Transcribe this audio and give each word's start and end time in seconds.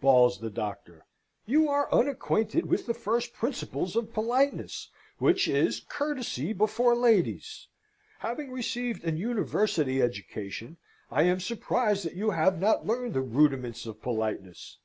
bawls 0.00 0.40
the 0.40 0.48
Doctor. 0.48 1.04
"You 1.44 1.68
are 1.68 1.92
unacquainted 1.92 2.64
with 2.64 2.86
the 2.86 2.94
first 2.94 3.34
principles 3.34 3.94
of 3.94 4.10
politeness, 4.14 4.88
which 5.18 5.46
is 5.46 5.84
courtesy 5.86 6.54
before 6.54 6.96
ladies. 6.96 7.68
Having 8.20 8.52
received 8.52 9.04
an 9.04 9.18
university 9.18 10.00
education, 10.00 10.78
I 11.10 11.24
am 11.24 11.40
surprised 11.40 12.06
that 12.06 12.16
you 12.16 12.30
have 12.30 12.58
not 12.58 12.86
learned 12.86 13.12
the 13.12 13.20
rudiments 13.20 13.84
of 13.84 14.00
politeness. 14.00 14.78